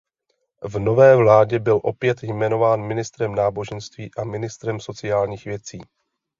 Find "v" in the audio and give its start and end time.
0.63-0.79